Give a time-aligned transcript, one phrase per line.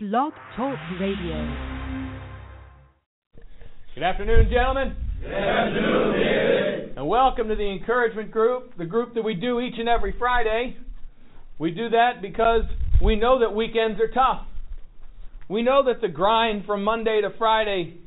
[0.00, 1.56] Blog Talk Radio.
[3.96, 4.94] Good afternoon, gentlemen.
[5.20, 6.96] Good afternoon, David.
[6.96, 10.76] And welcome to the encouragement group, the group that we do each and every Friday.
[11.58, 12.62] We do that because
[13.02, 14.46] we know that weekends are tough.
[15.48, 17.98] We know that the grind from Monday to Friday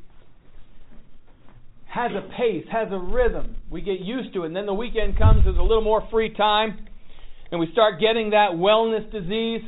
[1.84, 3.54] has a pace, has a rhythm.
[3.70, 6.32] We get used to it, and then the weekend comes, there's a little more free
[6.34, 6.86] time,
[7.50, 9.60] and we start getting that wellness disease,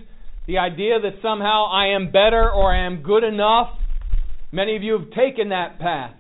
[0.46, 3.68] the idea that somehow I am better or I am good enough.
[4.52, 6.14] Many of you have taken that path.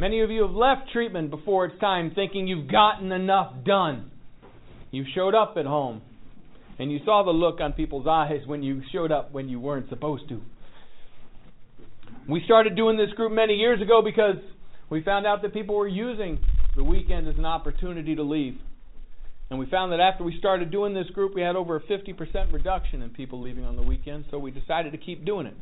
[0.00, 4.10] Many of you have left treatment before it's time thinking you've gotten enough done.
[4.92, 6.02] You showed up at home,
[6.78, 9.88] and you saw the look on people's eyes when you showed up when you weren't
[9.88, 10.40] supposed to.
[12.28, 14.36] We started doing this group many years ago because
[14.88, 16.38] we found out that people were using
[16.76, 18.54] the weekend as an opportunity to leave.
[19.50, 22.52] And we found that after we started doing this group, we had over a 50%
[22.52, 25.54] reduction in people leaving on the weekend, so we decided to keep doing it.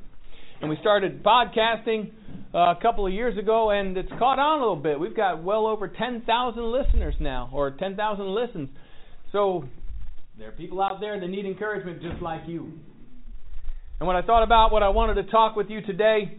[0.60, 2.10] And we started podcasting
[2.54, 4.98] uh, a couple of years ago, and it's caught on a little bit.
[4.98, 8.70] We've got well over 10,000 listeners now, or 10,000 listens.
[9.32, 9.64] So
[10.38, 12.72] there are people out there that need encouragement just like you.
[14.00, 16.38] And when I thought about what I wanted to talk with you today,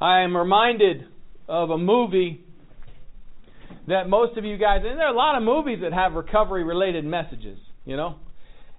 [0.00, 1.04] I am reminded
[1.48, 2.44] of a movie
[3.88, 6.62] that most of you guys, and there are a lot of movies that have recovery
[6.62, 8.16] related messages, you know.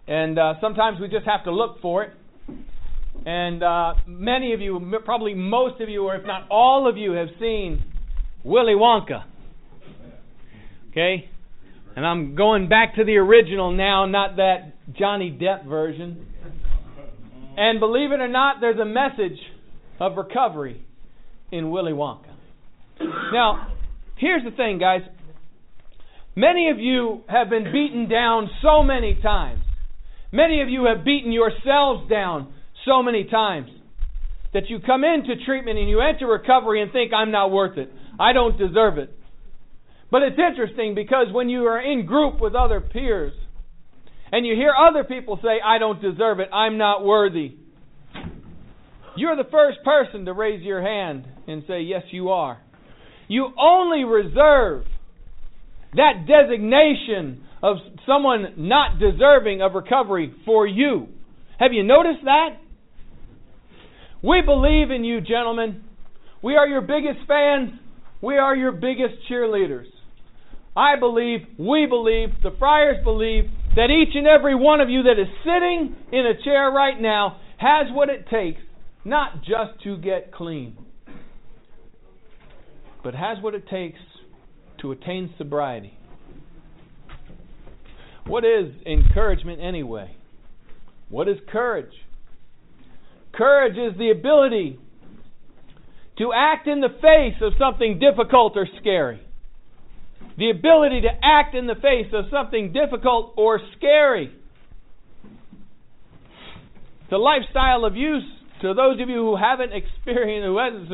[0.07, 2.13] And uh, sometimes we just have to look for it.
[3.25, 7.11] And uh, many of you, probably most of you, or if not all of you,
[7.13, 7.83] have seen
[8.43, 9.23] Willy Wonka.
[10.91, 11.29] Okay?
[11.95, 16.25] And I'm going back to the original now, not that Johnny Depp version.
[17.57, 19.37] And believe it or not, there's a message
[19.99, 20.85] of recovery
[21.51, 22.33] in Willy Wonka.
[23.33, 23.73] Now,
[24.19, 25.01] here's the thing, guys.
[26.35, 29.61] Many of you have been beaten down so many times.
[30.31, 32.53] Many of you have beaten yourselves down
[32.85, 33.69] so many times
[34.53, 37.91] that you come into treatment and you enter recovery and think, I'm not worth it.
[38.19, 39.15] I don't deserve it.
[40.11, 43.33] But it's interesting because when you are in group with other peers
[44.31, 47.57] and you hear other people say, I don't deserve it, I'm not worthy,
[49.15, 52.59] you're the first person to raise your hand and say, Yes, you are.
[53.29, 54.85] You only reserve
[55.93, 61.07] that designation of someone not deserving of recovery for you.
[61.59, 62.57] Have you noticed that?
[64.23, 65.83] We believe in you, gentlemen.
[66.41, 67.71] We are your biggest fans.
[68.21, 69.85] We are your biggest cheerleaders.
[70.75, 75.19] I believe, we believe, the friars believe that each and every one of you that
[75.19, 78.61] is sitting in a chair right now has what it takes
[79.05, 80.77] not just to get clean,
[83.03, 83.99] but has what it takes
[84.81, 85.97] to attain sobriety.
[88.25, 90.15] What is encouragement anyway?
[91.09, 91.93] What is courage?
[93.33, 94.79] Courage is the ability
[96.17, 99.21] to act in the face of something difficult or scary.
[100.37, 104.31] The ability to act in the face of something difficult or scary.
[107.09, 108.23] The lifestyle of use
[108.61, 110.89] to those of you who haven't experienced, who hasn't,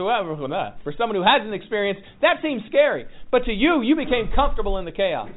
[0.84, 3.06] for someone who hasn't experienced, that seems scary.
[3.32, 5.30] But to you, you became comfortable in the chaos.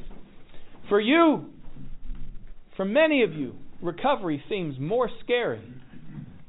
[0.88, 1.46] For you,
[2.76, 5.62] for many of you, recovery seems more scary.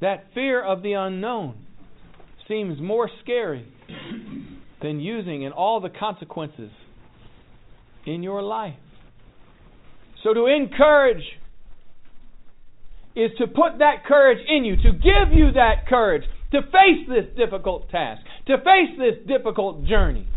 [0.02, 1.56] That fear of the unknown
[2.48, 3.66] seems more scary
[4.82, 6.72] than using and all the consequences
[8.06, 8.76] in your life.
[10.24, 11.24] So to encourage
[13.16, 17.26] is to put that courage in you, to give you that courage to face this
[17.38, 20.28] difficult task, to face this difficult journey.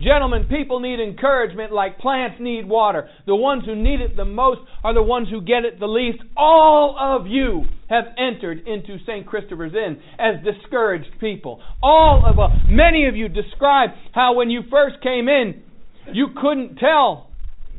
[0.00, 3.08] Gentlemen, people need encouragement like plants need water.
[3.26, 6.18] The ones who need it the most are the ones who get it the least.
[6.36, 9.26] All of you have entered into St.
[9.26, 11.62] Christopher's Inn as discouraged people.
[11.82, 15.62] All of us, many of you describe how when you first came in,
[16.12, 17.30] you couldn't tell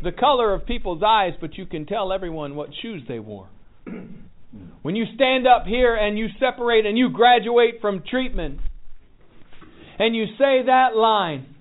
[0.03, 3.47] the color of people's eyes, but you can tell everyone what shoes they wore.
[4.55, 4.69] Mm.
[4.81, 8.59] When you stand up here and you separate and you graduate from treatment,
[9.99, 11.55] and you say that line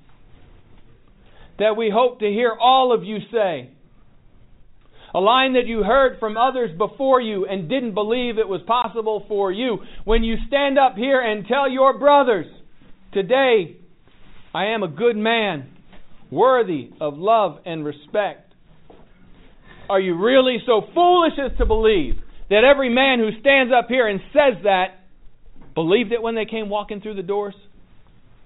[1.59, 3.71] that we hope to hear all of you say,
[5.15, 9.25] a line that you heard from others before you and didn't believe it was possible
[9.27, 12.47] for you, when you stand up here and tell your brothers,
[13.17, 13.79] Today,
[14.55, 15.71] I am a good man,
[16.31, 18.53] worthy of love and respect.
[19.89, 22.17] Are you really so foolish as to believe
[22.51, 24.87] that every man who stands up here and says that
[25.75, 27.55] believed it when they came walking through the doors?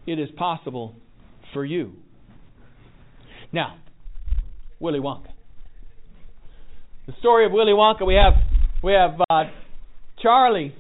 [0.07, 0.95] It is possible
[1.53, 1.93] for you.
[3.53, 3.79] Now,
[4.79, 5.31] Willy Wonka.
[7.07, 8.07] The story of Willy Wonka.
[8.07, 8.35] We have
[8.83, 9.45] we have uh,
[10.23, 10.75] Charlie,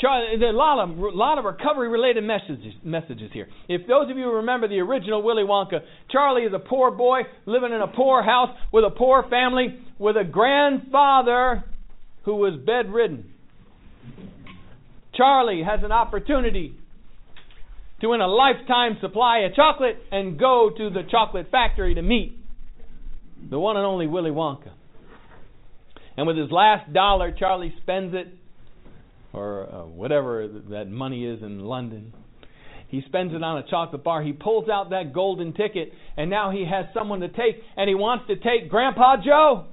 [0.00, 3.48] Charlie, there's a lot of lot of recovery related messages messages here.
[3.68, 5.80] If those of you remember the original Willy Wonka,
[6.10, 10.16] Charlie is a poor boy living in a poor house with a poor family with
[10.16, 11.64] a grandfather
[12.24, 13.30] who was bedridden.
[15.14, 16.74] Charlie has an opportunity
[18.00, 22.38] to win a lifetime supply of chocolate and go to the chocolate factory to meet
[23.50, 24.70] the one and only Willy Wonka.
[26.16, 28.28] And with his last dollar, Charlie spends it,
[29.32, 32.12] or uh, whatever that money is in London.
[32.88, 34.22] He spends it on a chocolate bar.
[34.22, 37.94] He pulls out that golden ticket, and now he has someone to take, and he
[37.94, 39.66] wants to take Grandpa Joe.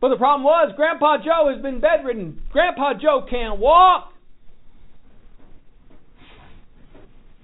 [0.00, 2.40] But the problem was, Grandpa Joe has been bedridden.
[2.52, 4.12] Grandpa Joe can't walk.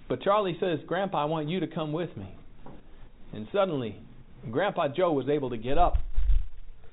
[0.09, 2.33] But Charlie says, Grandpa, I want you to come with me.
[3.33, 3.97] And suddenly,
[4.51, 5.95] Grandpa Joe was able to get up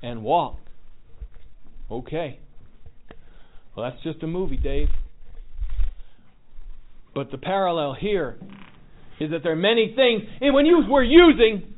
[0.02, 0.58] and walk.
[1.92, 2.40] Okay.
[3.78, 4.88] Well, that's just a movie, Dave.
[7.14, 8.40] But the parallel here
[9.20, 11.76] is that there are many things, and when you were using,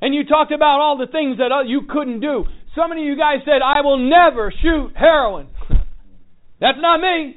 [0.00, 2.44] and you talked about all the things that uh, you couldn't do,
[2.74, 5.48] so many of you guys said, I will never shoot heroin.
[6.60, 7.36] That's not me.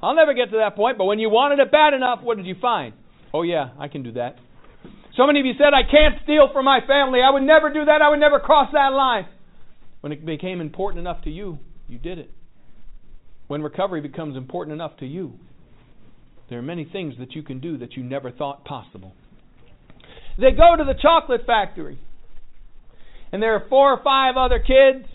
[0.00, 2.46] I'll never get to that point, but when you wanted it bad enough, what did
[2.46, 2.94] you find?
[3.34, 4.36] Oh, yeah, I can do that.
[5.16, 7.18] So many of you said, I can't steal from my family.
[7.26, 8.02] I would never do that.
[8.02, 9.26] I would never cross that line.
[10.00, 11.58] When it became important enough to you,
[11.88, 12.30] you did it.
[13.48, 15.32] When recovery becomes important enough to you,
[16.48, 19.12] there are many things that you can do that you never thought possible.
[20.38, 21.98] They go to the chocolate factory,
[23.32, 25.06] and there are four or five other kids,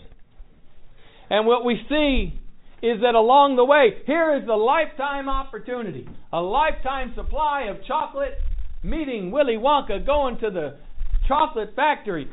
[1.30, 2.40] and what we see
[2.82, 8.34] is that along the way, here is the lifetime opportunity, a lifetime supply of chocolate,
[8.82, 10.76] meeting Willy Wonka, going to the
[11.26, 12.28] chocolate factory.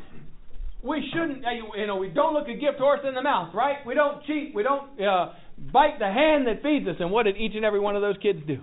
[0.82, 1.44] We shouldn't,
[1.76, 3.76] you know, we don't look a gift horse in the mouth, right?
[3.86, 4.52] We don't cheat.
[4.54, 5.32] We don't uh,
[5.72, 6.96] bite the hand that feeds us.
[7.00, 8.58] And what did each and every one of those kids do?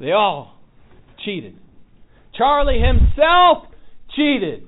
[0.00, 0.58] They all
[1.24, 1.56] cheated.
[2.36, 3.68] Charlie himself
[4.16, 4.66] cheated.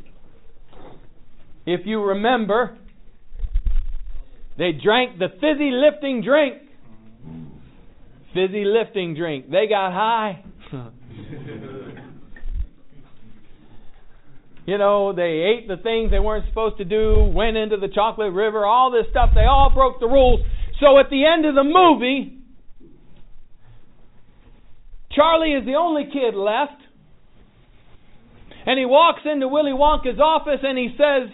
[1.67, 2.79] If you remember,
[4.57, 6.63] they drank the fizzy lifting drink.
[8.33, 9.51] Fizzy lifting drink.
[9.51, 10.45] They got high.
[14.67, 18.33] you know, they ate the things they weren't supposed to do, went into the chocolate
[18.33, 19.31] river, all this stuff.
[19.35, 20.41] They all broke the rules.
[20.81, 22.39] So at the end of the movie,
[25.13, 26.83] Charlie is the only kid left.
[28.67, 31.31] And he walks into Willy Wonka's office and he says,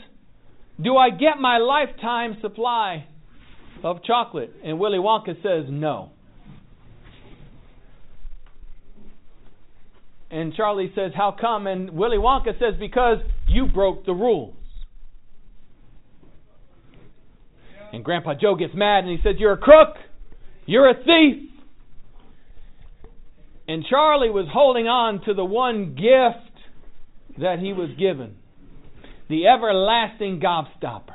[0.80, 3.06] Do I get my lifetime supply
[3.82, 4.52] of chocolate?
[4.62, 6.10] And Willy Wonka says, No.
[10.30, 11.66] And Charlie says, How come?
[11.66, 13.18] And Willy Wonka says, Because
[13.48, 14.54] you broke the rules.
[17.92, 19.96] And Grandpa Joe gets mad and he says, You're a crook.
[20.64, 21.50] You're a thief.
[23.68, 28.36] And Charlie was holding on to the one gift that he was given
[29.28, 31.14] the everlasting gobstopper.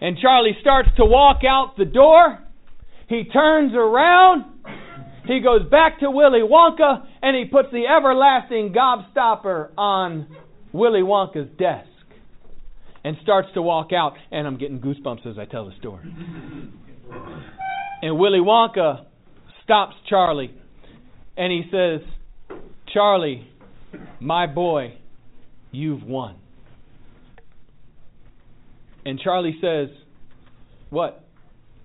[0.00, 2.40] And Charlie starts to walk out the door.
[3.08, 4.44] He turns around.
[5.26, 10.26] He goes back to Willy Wonka and he puts the everlasting gobstopper on
[10.72, 11.88] Willy Wonka's desk
[13.04, 14.14] and starts to walk out.
[14.30, 16.04] And I'm getting goosebumps as I tell the story.
[18.02, 19.04] And Willy Wonka
[19.62, 20.54] stops Charlie
[21.36, 22.00] and he says,
[22.92, 23.46] Charlie,
[24.20, 24.94] my boy,
[25.72, 26.36] you've won.
[29.04, 29.88] And Charlie says,
[30.90, 31.24] What?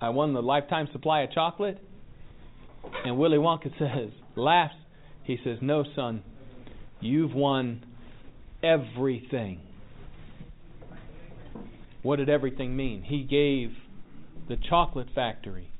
[0.01, 1.77] I won the lifetime supply of chocolate?
[3.05, 4.75] And Willy Wonka says, laughs.
[5.23, 6.23] He says, No, son,
[7.01, 7.83] you've won
[8.63, 9.61] everything.
[12.01, 13.03] What did everything mean?
[13.03, 13.71] He gave
[14.47, 15.71] the chocolate factory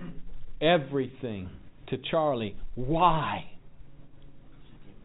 [0.62, 1.50] everything
[1.88, 2.56] to Charlie.
[2.76, 3.46] Why?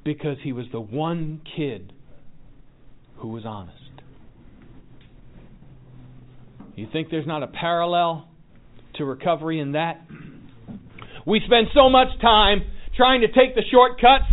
[0.05, 1.93] Because he was the one kid
[3.17, 3.79] who was honest.
[6.75, 8.29] You think there's not a parallel
[8.97, 10.05] to recovery in that?
[11.27, 12.63] We spend so much time
[12.97, 14.25] trying to take the shortcuts,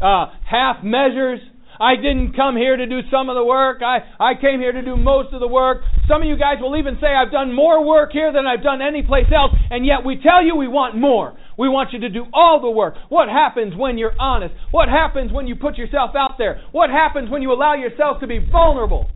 [0.00, 1.40] uh, half measures.
[1.80, 3.82] I didn't come here to do some of the work.
[3.82, 5.82] I, I came here to do most of the work.
[6.08, 8.80] Some of you guys will even say, I've done more work here than I've done
[8.80, 11.36] anyplace else, and yet we tell you we want more.
[11.58, 12.94] We want you to do all the work.
[13.08, 14.54] What happens when you're honest?
[14.70, 16.62] What happens when you put yourself out there?
[16.72, 19.08] What happens when you allow yourself to be vulnerable?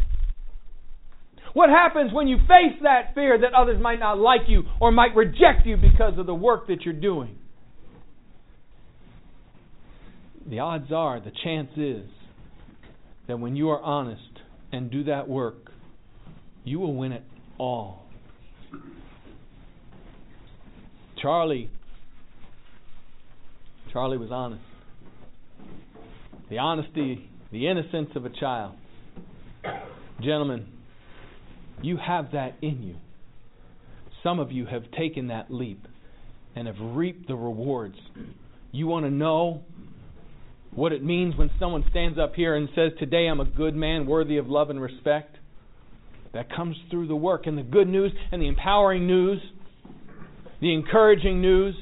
[1.52, 5.16] What happens when you face that fear that others might not like you or might
[5.16, 7.36] reject you because of the work that you're doing?
[10.48, 12.08] The odds are, the chance is,
[13.30, 14.40] that when you are honest
[14.72, 15.70] and do that work,
[16.64, 17.22] you will win it
[17.58, 18.04] all.
[21.22, 21.70] Charlie,
[23.92, 24.64] Charlie was honest.
[26.50, 28.74] The honesty, the innocence of a child.
[30.20, 30.66] Gentlemen,
[31.82, 32.96] you have that in you.
[34.24, 35.86] Some of you have taken that leap
[36.56, 37.94] and have reaped the rewards.
[38.72, 39.62] You want to know
[40.74, 44.06] what it means when someone stands up here and says, Today I'm a good man,
[44.06, 45.36] worthy of love and respect?
[46.32, 49.40] That comes through the work and the good news and the empowering news,
[50.60, 51.74] the encouraging news,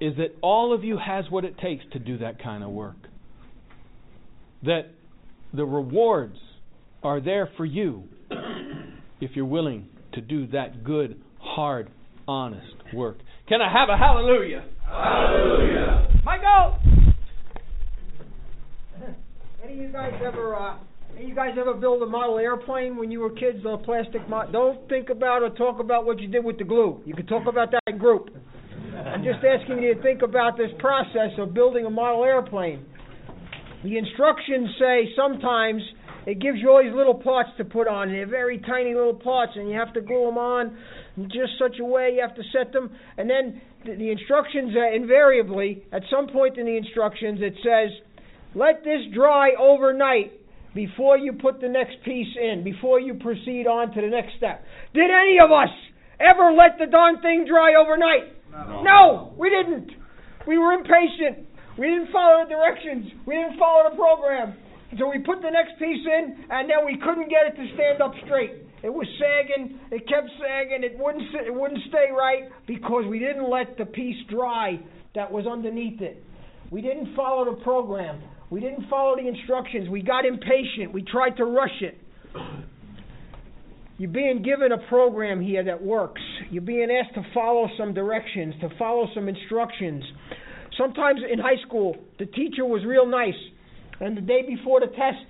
[0.00, 2.96] is that all of you has what it takes to do that kind of work.
[4.64, 4.90] That
[5.52, 6.38] the rewards
[7.02, 8.04] are there for you
[9.20, 11.90] if you're willing to do that good, hard,
[12.26, 13.18] honest work.
[13.48, 14.64] Can I have a hallelujah?
[14.90, 16.08] Hallelujah.
[16.24, 16.78] Michael!
[19.62, 20.78] Any of you guys ever, uh,
[21.14, 23.82] any of you guys ever build a model airplane when you were kids on a
[23.84, 24.52] plastic model?
[24.52, 27.00] Don't think about or talk about what you did with the glue.
[27.06, 28.30] You can talk about that in group.
[29.06, 32.84] I'm just asking you to think about this process of building a model airplane.
[33.84, 35.82] The instructions say sometimes
[36.26, 38.08] it gives you all these little parts to put on.
[38.08, 40.76] And they're very tiny little parts, and you have to glue them on in
[41.28, 42.12] just such a way.
[42.14, 46.58] You have to set them, and then the, the instructions uh, invariably at some point
[46.58, 47.90] in the instructions it says,
[48.54, 50.32] "Let this dry overnight."
[50.72, 54.62] Before you put the next piece in, before you proceed on to the next step.
[54.94, 55.74] Did any of us
[56.20, 58.30] ever let the darn thing dry overnight?
[58.52, 58.82] No.
[58.82, 59.90] No, we didn't.
[60.46, 61.48] We were impatient.
[61.76, 63.10] We didn't follow the directions.
[63.26, 64.54] We didn't follow the program.
[64.98, 68.02] So we put the next piece in, and then we couldn't get it to stand
[68.02, 68.69] up straight.
[68.82, 69.78] It was sagging.
[69.90, 70.84] It kept sagging.
[70.84, 71.22] It wouldn't.
[71.46, 74.80] It wouldn't stay right because we didn't let the piece dry
[75.14, 76.22] that was underneath it.
[76.70, 78.22] We didn't follow the program.
[78.48, 79.88] We didn't follow the instructions.
[79.88, 80.92] We got impatient.
[80.92, 81.98] We tried to rush it.
[83.98, 86.22] You're being given a program here that works.
[86.50, 90.02] You're being asked to follow some directions, to follow some instructions.
[90.78, 93.34] Sometimes in high school, the teacher was real nice.
[94.00, 95.26] And the day before the test,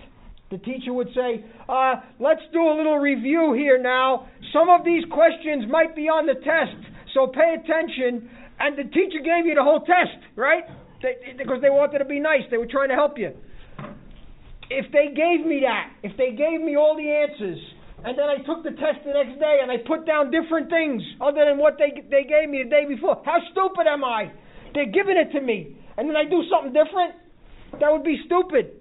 [0.51, 4.27] the teacher would say, uh, Let's do a little review here now.
[4.53, 6.75] Some of these questions might be on the test,
[7.15, 8.29] so pay attention.
[8.59, 10.65] And the teacher gave you the whole test, right?
[11.03, 12.43] They, because they wanted to be nice.
[12.51, 13.31] They were trying to help you.
[14.69, 17.59] If they gave me that, if they gave me all the answers,
[18.05, 21.03] and then I took the test the next day and I put down different things
[21.21, 23.23] other than what they they gave me the day before.
[23.25, 24.33] How stupid am I?
[24.75, 27.15] They're giving it to me, and then I do something different.
[27.79, 28.80] That would be stupid.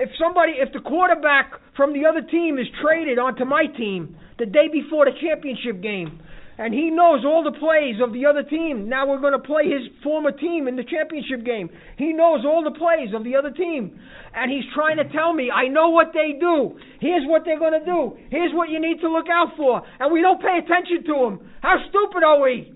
[0.00, 4.46] If somebody, if the quarterback from the other team is traded onto my team the
[4.46, 6.24] day before the championship game,
[6.56, 8.88] and he knows all the plays of the other team.
[8.88, 11.70] Now we're going to play his former team in the championship game.
[11.96, 13.98] He knows all the plays of the other team.
[14.34, 16.76] And he's trying to tell me, I know what they do.
[17.00, 18.12] Here's what they're going to do.
[18.28, 19.80] Here's what you need to look out for.
[20.00, 21.40] And we don't pay attention to him.
[21.62, 22.72] How stupid are we?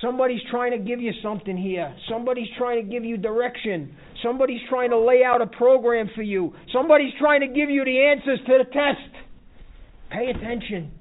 [0.00, 1.94] Somebody's trying to give you something here.
[2.08, 3.94] Somebody's trying to give you direction.
[4.22, 6.54] Somebody's trying to lay out a program for you.
[6.72, 9.16] Somebody's trying to give you the answers to the test.
[10.10, 10.92] Pay attention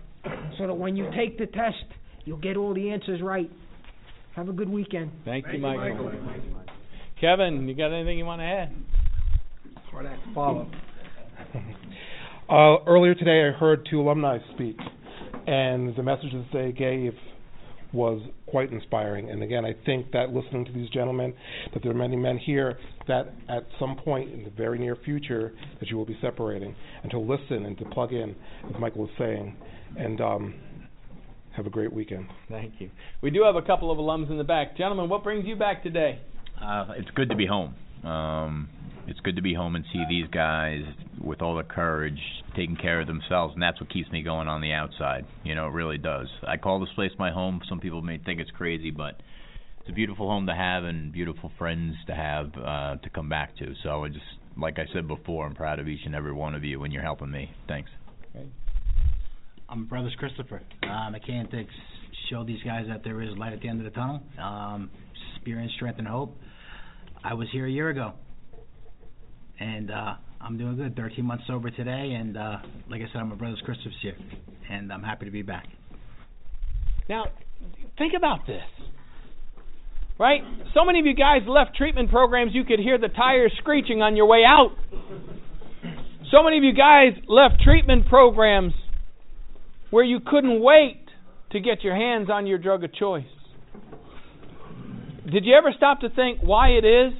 [0.57, 1.77] so that when you take the test,
[2.25, 3.49] you'll get all the answers right.
[4.35, 5.11] Have a good weekend.
[5.25, 6.11] Thank, Thank you, you, Michael.
[6.11, 6.61] Michael.
[7.19, 8.73] Kevin, you got anything you want to add?
[9.91, 10.71] Hard act to follow.
[12.49, 14.77] uh, earlier today, I heard two alumni speak,
[15.47, 17.13] and the message that they gave
[17.91, 19.29] was quite inspiring.
[19.29, 21.33] And again, I think that listening to these gentlemen,
[21.73, 22.77] that there are many men here
[23.07, 27.11] that at some point in the very near future that you will be separating, and
[27.11, 28.35] to listen and to plug in,
[28.69, 29.55] as Michael was saying,
[29.97, 30.53] and um,
[31.55, 32.27] have a great weekend.
[32.47, 32.89] Thank you.
[33.21, 34.77] We do have a couple of alums in the back.
[34.77, 36.19] Gentlemen, what brings you back today?
[36.61, 37.73] Uh, it's good to be home.
[38.03, 38.69] Um,
[39.09, 40.83] it's good to be home and see these guys
[41.19, 42.19] with all the courage
[42.55, 45.25] taking care of themselves, and that's what keeps me going on the outside.
[45.43, 46.27] You know, it really does.
[46.47, 47.61] I call this place my home.
[47.67, 49.19] Some people may think it's crazy, but
[49.79, 53.57] it's a beautiful home to have and beautiful friends to have uh, to come back
[53.57, 53.73] to.
[53.83, 54.25] So I just,
[54.55, 57.01] like I said before, I'm proud of each and every one of you when you're
[57.01, 57.51] helping me.
[57.67, 57.89] Thanks.
[59.67, 60.61] I'm Brothers Christopher.
[60.83, 61.69] Um, I can't ex-
[62.29, 64.21] show these guys that there is light at the end of the tunnel.
[64.39, 64.91] Um,
[65.35, 66.35] experience, strength, and hope.
[67.23, 68.13] I was here a year ago,
[69.59, 70.95] and uh, I'm doing good.
[70.95, 72.57] 13 months sober today, and uh,
[72.89, 74.15] like I said, I'm a Brothers Christopher here,
[74.69, 75.67] and I'm happy to be back.
[77.07, 77.25] Now,
[77.97, 78.61] think about this.
[80.17, 80.41] Right?
[80.73, 84.15] So many of you guys left treatment programs you could hear the tires screeching on
[84.15, 84.75] your way out.
[86.31, 88.73] So many of you guys left treatment programs
[89.89, 91.01] where you couldn't wait
[91.51, 93.23] to get your hands on your drug of choice.
[95.31, 97.13] Did you ever stop to think why it is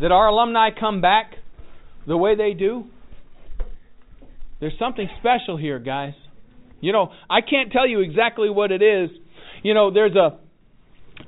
[0.00, 1.32] that our alumni come back
[2.06, 2.84] the way they do?
[4.60, 6.14] There's something special here, guys.
[6.80, 9.10] You know, I can't tell you exactly what it is,
[9.62, 10.38] You know, there's a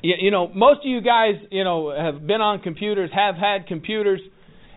[0.03, 4.21] you know, most of you guys, you know, have been on computers, have had computers,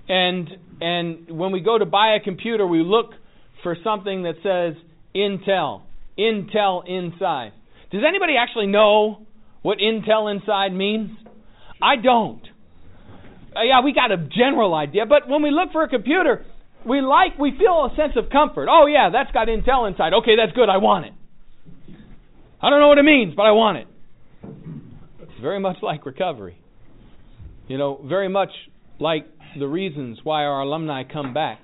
[0.08, 0.48] and
[0.82, 3.12] and when we go to buy a computer, we look
[3.64, 4.82] for something that says
[5.16, 5.82] Intel,
[6.18, 7.52] Intel inside.
[7.92, 9.26] Does anybody actually know
[9.62, 11.12] what Intel inside means?
[11.82, 12.42] I don't.
[13.60, 16.46] Uh, yeah, we got a general idea, but when we look for a computer,
[16.86, 18.70] we like, we feel a sense of comfort.
[18.72, 20.14] Oh yeah, that's got Intel inside.
[20.14, 20.70] Okay, that's good.
[20.70, 21.14] I want it.
[22.62, 23.88] I don't know what it means, but I want it.
[25.22, 26.58] It's very much like recovery.
[27.68, 28.50] You know, very much
[29.00, 29.26] like
[29.58, 31.60] the reasons why our alumni come back.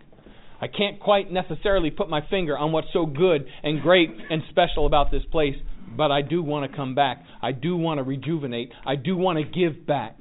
[0.59, 4.85] I can't quite necessarily put my finger on what's so good and great and special
[4.85, 5.55] about this place,
[5.95, 7.23] but I do want to come back.
[7.41, 8.71] I do want to rejuvenate.
[8.85, 10.17] I do want to give back.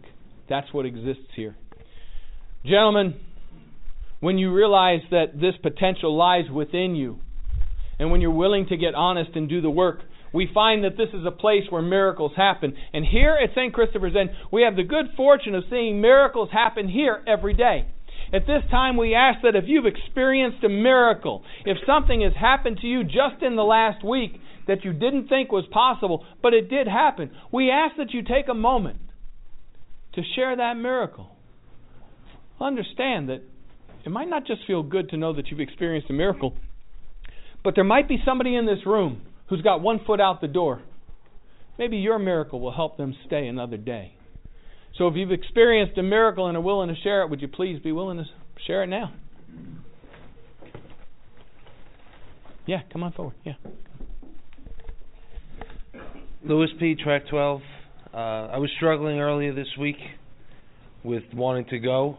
[0.48, 1.56] That's what exists here.
[2.64, 3.14] Gentlemen,
[4.20, 7.18] when you realize that this potential lies within you,
[7.98, 10.00] and when you're willing to get honest and do the work,
[10.32, 12.74] we find that this is a place where miracles happen.
[12.92, 13.72] And here at St.
[13.72, 17.86] Christopher's Inn, we have the good fortune of seeing miracles happen here every day.
[18.32, 22.78] At this time, we ask that if you've experienced a miracle, if something has happened
[22.80, 26.70] to you just in the last week that you didn't think was possible, but it
[26.70, 28.98] did happen, we ask that you take a moment
[30.14, 31.33] to share that miracle.
[32.60, 33.42] Understand that
[34.04, 36.54] it might not just feel good to know that you've experienced a miracle,
[37.62, 40.82] but there might be somebody in this room who's got one foot out the door.
[41.78, 44.14] Maybe your miracle will help them stay another day.
[44.96, 47.80] So if you've experienced a miracle and are willing to share it, would you please
[47.80, 48.24] be willing to
[48.66, 49.12] share it now?
[52.66, 53.34] Yeah, come on forward.
[53.44, 53.54] Yeah.
[56.44, 56.94] Lewis P.
[56.94, 57.60] Track 12.
[58.12, 59.96] Uh, I was struggling earlier this week
[61.02, 62.18] with wanting to go,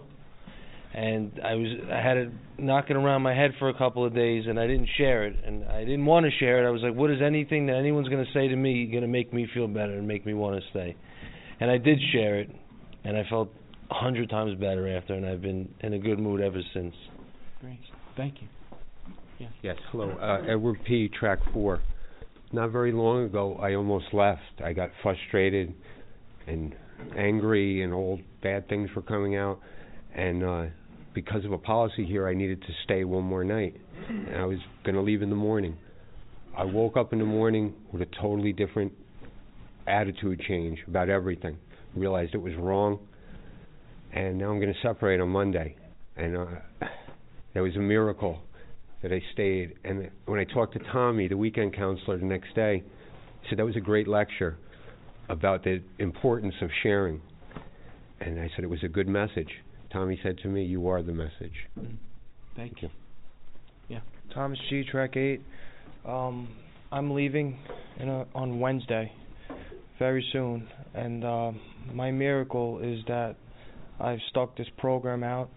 [0.96, 4.46] and I was I had it knocking around my head for a couple of days,
[4.48, 6.68] and I didn't share it, and I didn't want to share it.
[6.68, 9.08] I was like, what is anything that anyone's going to say to me going to
[9.08, 10.96] make me feel better and make me want to stay?
[11.60, 12.50] And I did share it,
[13.04, 13.50] and I felt
[13.92, 16.96] a hundred times better after, and I've been in a good mood ever since.
[17.60, 17.80] Great.
[18.16, 18.48] Thank you.
[19.38, 19.48] Yeah.
[19.64, 19.76] Yes.
[19.92, 21.10] Hello, uh, Edward P.
[21.10, 21.82] Track Four.
[22.54, 24.62] Not very long ago, I almost left.
[24.64, 25.74] I got frustrated
[26.48, 26.74] and
[27.18, 29.60] angry, and all bad things were coming out.
[30.14, 30.66] And uh,
[31.16, 33.76] because of a policy here, I needed to stay one more night,
[34.08, 35.78] and I was going to leave in the morning.
[36.56, 38.94] I woke up in the morning with a totally different
[39.88, 41.58] attitude change about everything
[41.96, 43.00] realized it was wrong,
[44.14, 45.76] and now I'm going to separate on Monday.
[46.18, 46.46] And uh,
[47.54, 48.40] that was a miracle
[49.02, 49.76] that I stayed.
[49.84, 52.84] And when I talked to Tommy, the weekend counselor, the next day,
[53.42, 54.58] he said that was a great lecture
[55.30, 57.22] about the importance of sharing.
[58.20, 59.50] And I said it was a good message.
[59.96, 61.96] Tommy said to me, "You are the message." Mm-hmm.
[62.58, 62.90] Thank you.
[63.88, 64.02] Yeah.
[64.34, 64.84] Thomas G.
[64.84, 65.42] Track Eight.
[66.06, 66.50] Um,
[66.92, 67.58] I'm leaving
[68.02, 69.10] a, on Wednesday,
[69.98, 71.52] very soon, and uh,
[71.94, 73.38] my miracle is that
[73.98, 75.50] I've stuck this program out.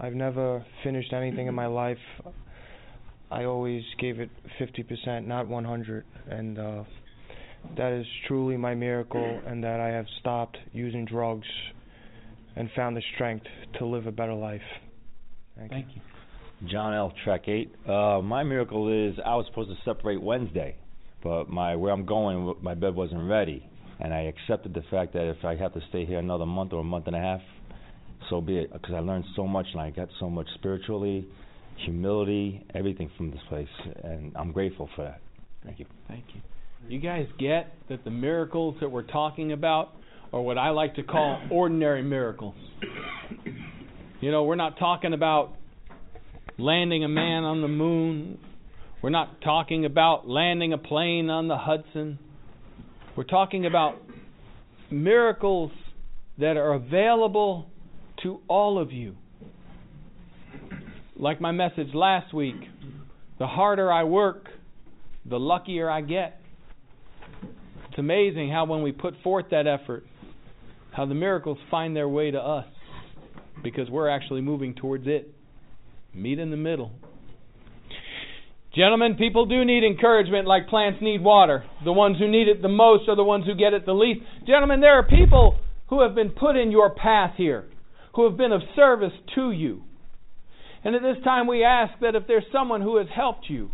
[0.00, 1.98] I've never finished anything in my life.
[3.30, 6.84] I always gave it 50%, not 100, and uh,
[7.76, 11.46] that is truly my miracle, and that I have stopped using drugs
[12.56, 13.46] and found the strength
[13.78, 14.60] to live a better life.
[15.56, 16.02] Thank, Thank you.
[16.60, 16.68] you.
[16.68, 17.12] John L.
[17.24, 17.74] Track 8.
[17.88, 20.76] Uh, my miracle is I was supposed to separate Wednesday,
[21.22, 23.68] but my where I'm going, my bed wasn't ready
[24.02, 26.80] and I accepted the fact that if I have to stay here another month or
[26.80, 27.40] a month and a half,
[28.28, 28.72] so be it.
[28.72, 31.26] Because I learned so much and I got so much spiritually,
[31.84, 33.68] humility, everything from this place,
[34.02, 35.20] and I'm grateful for that.
[35.64, 35.86] Thank you.
[36.08, 36.40] Thank you.
[36.88, 39.90] You guys get that the miracles that we're talking about
[40.32, 42.54] are what I like to call ordinary miracles.
[44.20, 45.52] You know, we're not talking about
[46.58, 48.38] landing a man on the moon.
[49.02, 52.18] We're not talking about landing a plane on the Hudson.
[53.16, 53.96] We're talking about
[54.90, 55.72] miracles
[56.38, 57.68] that are available
[58.22, 59.16] to all of you.
[61.16, 62.56] Like my message last week,
[63.38, 64.46] the harder I work,
[65.28, 66.40] the luckier I get.
[67.90, 70.04] It's amazing how when we put forth that effort,
[70.92, 72.66] how the miracles find their way to us
[73.62, 75.34] because we're actually moving towards it.
[76.14, 76.92] Meet in the middle.
[78.74, 81.64] Gentlemen, people do need encouragement like plants need water.
[81.84, 84.20] The ones who need it the most are the ones who get it the least.
[84.46, 87.66] Gentlemen, there are people who have been put in your path here,
[88.14, 89.82] who have been of service to you.
[90.84, 93.70] And at this time, we ask that if there's someone who has helped you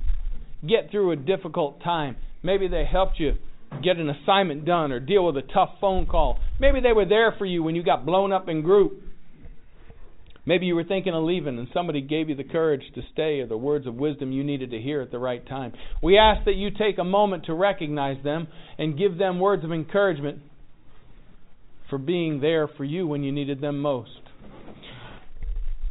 [0.68, 3.35] get through a difficult time, maybe they helped you
[3.83, 7.35] get an assignment done or deal with a tough phone call, maybe they were there
[7.38, 9.03] for you when you got blown up in group.
[10.47, 13.47] Maybe you were thinking of leaving and somebody gave you the courage to stay or
[13.47, 15.75] the words of wisdom you needed to hear at the right time.
[16.03, 19.73] We ask that you take a moment to recognize them and give them words of
[19.73, 20.38] encouragement
[21.90, 24.11] for being there for you when you needed them most.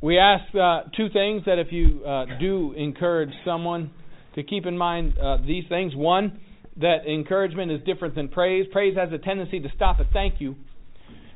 [0.01, 3.91] We ask uh, two things that if you uh, do encourage someone
[4.36, 5.95] to keep in mind uh, these things.
[5.95, 6.39] One,
[6.79, 8.65] that encouragement is different than praise.
[8.71, 10.55] Praise has a tendency to stop at thank you.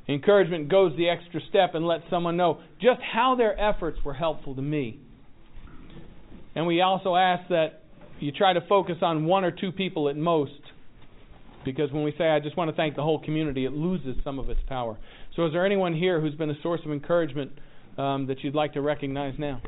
[0.07, 4.55] Encouragement goes the extra step and lets someone know just how their efforts were helpful
[4.55, 4.99] to me.
[6.55, 7.83] And we also ask that
[8.19, 10.51] you try to focus on one or two people at most.
[11.63, 14.39] Because when we say, I just want to thank the whole community, it loses some
[14.39, 14.97] of its power.
[15.35, 17.51] So, is there anyone here who's been a source of encouragement
[17.97, 19.61] um, that you'd like to recognize now?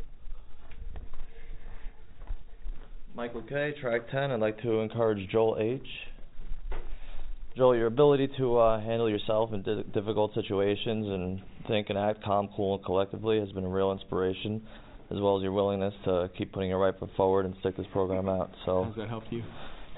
[3.16, 4.32] Michael K, track 10.
[4.32, 5.86] I'd like to encourage Joel H.
[7.56, 12.24] Joel, your ability to uh, handle yourself in di- difficult situations and think and act
[12.24, 14.64] calm, cool, and collectively has been a real inspiration,
[15.12, 17.86] as well as your willingness to keep putting your right foot forward and stick this
[17.92, 18.50] program out.
[18.66, 19.44] So, How's that help you?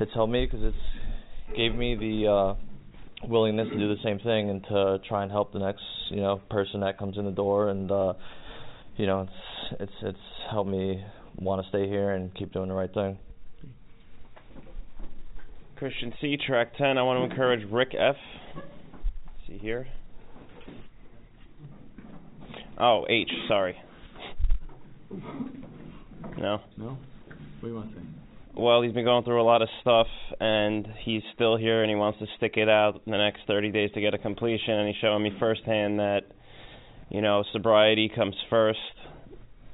[0.02, 4.50] It's helped me because it's gave me the uh, willingness to do the same thing
[4.50, 7.70] and to try and help the next, you know, person that comes in the door,
[7.70, 8.14] and uh,
[8.98, 11.02] you know, it's it's it's helped me
[11.38, 13.18] want to stay here and keep doing the right thing.
[15.78, 16.98] Christian C, track 10.
[16.98, 18.16] I want to encourage Rick F.
[19.48, 19.88] see here.
[22.80, 23.76] Oh, H, sorry.
[26.38, 26.62] No?
[26.78, 26.98] No?
[27.28, 28.06] What do you want to say?
[28.58, 30.08] Well, he's been going through a lot of stuff,
[30.40, 33.72] and he's still here, and he wants to stick it out in the next 30
[33.72, 36.22] days to get a completion, and he's showing me firsthand that,
[37.10, 38.80] you know, sobriety comes first,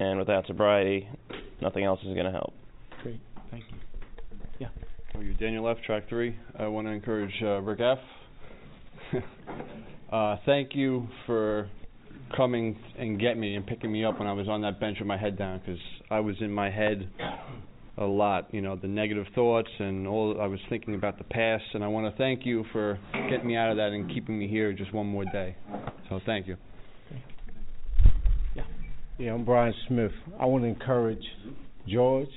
[0.00, 1.08] and without sobriety,
[1.62, 2.52] nothing else is going to help.
[3.02, 3.20] Great,
[3.50, 3.78] thank you.
[4.58, 4.68] Yeah.
[5.14, 5.78] Well, you Daniel F.
[5.84, 6.36] Track three.
[6.58, 7.98] I want to encourage uh, Rick F.
[10.12, 11.68] uh, thank you for
[12.36, 15.06] coming and get me and picking me up when I was on that bench with
[15.06, 17.08] my head down because I was in my head
[17.98, 18.52] a lot.
[18.52, 20.40] You know, the negative thoughts and all.
[20.40, 22.98] I was thinking about the past, and I want to thank you for
[23.30, 25.56] getting me out of that and keeping me here just one more day.
[26.08, 26.56] So thank you.
[29.18, 29.34] Yeah.
[29.34, 30.10] I'm Brian Smith.
[30.40, 31.22] I want to encourage
[31.86, 32.28] George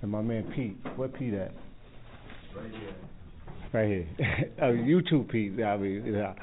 [0.00, 0.76] and my man Pete.
[0.96, 1.52] Where Pete at?
[2.56, 2.94] Right here.
[3.72, 4.50] Right here.
[4.62, 5.62] uh, you too, Pete.
[5.62, 6.34] I mean, yeah.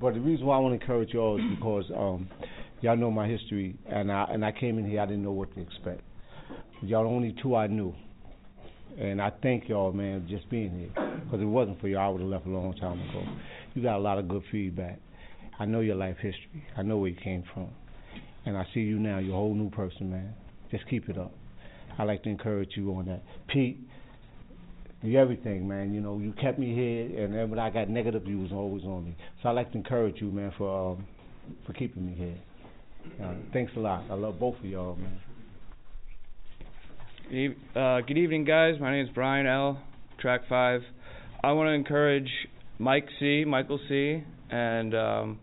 [0.00, 2.28] But the reason why I want to encourage y'all is because um,
[2.82, 5.54] y'all know my history, and I and I came in here, I didn't know what
[5.54, 6.02] to expect.
[6.82, 7.94] Y'all the only two I knew,
[8.98, 10.90] and I thank y'all, man, just being here.
[10.94, 13.22] Because if it wasn't for y'all, I would have left a long time ago.
[13.74, 15.00] You got a lot of good feedback.
[15.58, 16.64] I know your life history.
[16.76, 17.68] I know where you came from,
[18.46, 19.18] and I see you now.
[19.18, 20.34] You're a whole new person, man.
[20.70, 21.32] Just keep it up.
[21.98, 23.78] I like to encourage you on that, Pete.
[25.02, 25.94] You everything, man.
[25.94, 28.84] You know, you kept me here, and then when I got negative, you was always
[28.84, 29.16] on me.
[29.42, 31.06] So I like to encourage you, man, for um,
[31.66, 32.36] for keeping me here.
[33.24, 34.04] Uh, thanks a lot.
[34.10, 35.18] I love both of y'all, man.
[37.74, 38.74] Uh, good evening, guys.
[38.80, 39.82] My name is Brian L.
[40.20, 40.82] Track five.
[41.42, 42.30] I want to encourage
[42.78, 45.38] Mike C, Michael C, and um,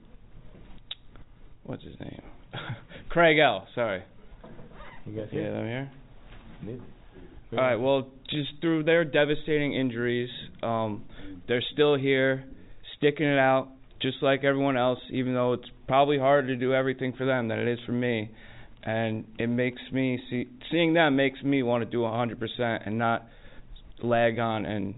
[1.66, 2.22] what's his name?
[3.10, 3.68] Craig L.
[3.76, 4.04] Sorry.
[5.06, 5.56] You guys Yeah, here?
[5.56, 5.92] I'm here.
[6.64, 6.82] Neither.
[7.52, 7.76] All right.
[7.76, 10.30] Well, just through their devastating injuries,
[10.64, 11.04] um,
[11.48, 12.44] they're still here,
[12.98, 13.70] sticking it out,
[14.02, 15.00] just like everyone else.
[15.12, 18.32] Even though it's probably harder to do everything for them than it is for me,
[18.84, 22.98] and it makes me see seeing them makes me want to do a 100% and
[22.98, 23.26] not
[24.04, 24.96] lag on and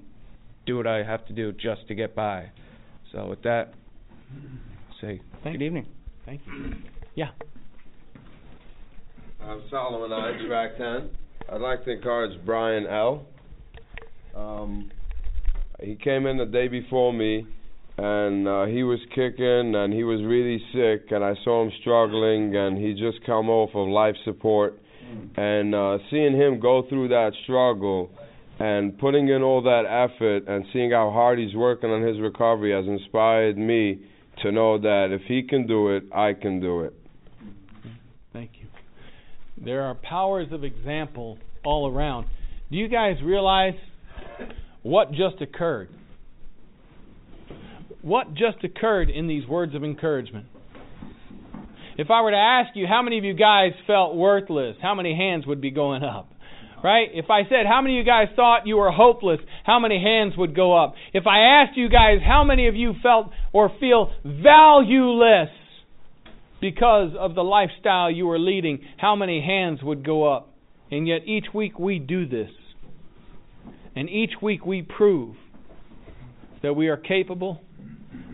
[0.65, 2.51] do what I have to do just to get by.
[3.11, 3.73] So with that,
[5.01, 5.87] say Thank good evening.
[6.27, 6.73] Thank you.
[7.15, 7.29] Yeah.
[9.41, 11.09] I'm Solomon I, track 10.
[11.53, 13.25] I'd like to encourage Brian L.
[14.35, 14.91] Um,
[15.79, 17.47] he came in the day before me,
[17.97, 22.53] and uh, he was kicking, and he was really sick, and I saw him struggling,
[22.57, 24.77] and he just come off of life support,
[25.37, 28.09] and uh, seeing him go through that struggle,
[28.59, 32.73] and putting in all that effort, and seeing how hard he's working on his recovery
[32.73, 34.01] has inspired me
[34.43, 36.93] to know that if he can do it, I can do it.
[38.33, 38.67] Thank you.
[39.63, 42.27] There are powers of example all around.
[42.69, 43.73] Do you guys realize
[44.83, 45.89] what just occurred?
[48.01, 50.45] What just occurred in these words of encouragement?
[51.97, 55.15] If I were to ask you how many of you guys felt worthless, how many
[55.15, 56.29] hands would be going up?
[56.83, 57.09] Right?
[57.11, 60.33] If I said how many of you guys thought you were hopeless, how many hands
[60.37, 60.93] would go up?
[61.13, 65.49] If I asked you guys how many of you felt or feel valueless
[66.61, 70.53] because of the lifestyle you were leading, how many hands would go up?
[70.91, 72.51] And yet each week we do this.
[73.95, 75.35] And each week we prove
[76.61, 77.61] that we are capable,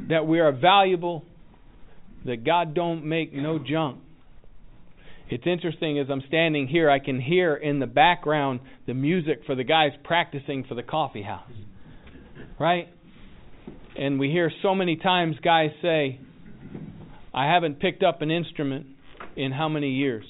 [0.10, 1.24] that we are valuable,
[2.26, 4.00] that God don't make no junk.
[5.30, 9.56] It's interesting as I'm standing here, I can hear in the background the music for
[9.56, 11.52] the guys practicing for the coffee house.
[12.60, 12.88] Right?
[13.98, 16.20] And we hear so many times guys say,
[17.34, 18.88] I haven't picked up an instrument
[19.36, 20.26] in how many years?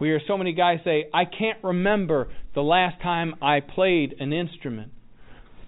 [0.00, 4.32] We hear so many guys say, I can't remember the last time I played an
[4.32, 4.92] instrument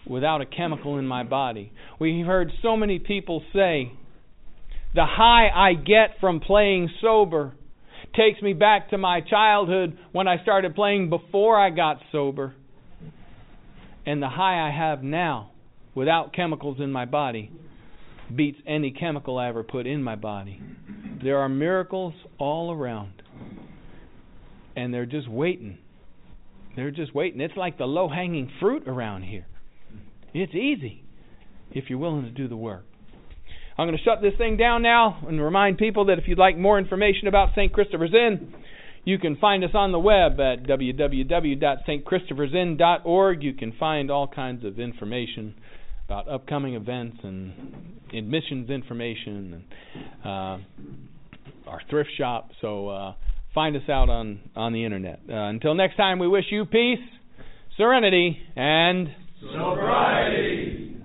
[0.07, 1.73] without a chemical in my body.
[1.99, 3.93] We've heard so many people say,
[4.95, 7.55] the high I get from playing sober
[8.15, 12.55] takes me back to my childhood when I started playing before I got sober.
[14.07, 15.53] And the high I have now,
[15.95, 17.51] without chemicals in my body,
[18.35, 20.61] beats any chemical I ever put in my body.
[21.23, 23.23] There are miracles all around.
[24.77, 25.79] And they're just waiting.
[26.77, 27.41] They're just waiting.
[27.41, 29.47] It's like the low hanging fruit around here.
[30.33, 31.05] It's easy
[31.73, 32.85] if you're willing to do the work.
[33.81, 36.59] I'm going to shut this thing down now and remind people that if you'd like
[36.59, 37.73] more information about St.
[37.73, 38.53] Christopher's Inn,
[39.05, 43.43] you can find us on the web at www.stchristopher'sinn.org.
[43.43, 45.55] You can find all kinds of information
[46.05, 49.65] about upcoming events and admissions information and
[50.27, 50.59] uh,
[51.67, 52.51] our thrift shop.
[52.61, 53.15] So uh,
[53.55, 55.21] find us out on on the internet.
[55.27, 56.99] Uh, until next time, we wish you peace,
[57.79, 59.09] serenity, and
[59.41, 61.00] sobriety.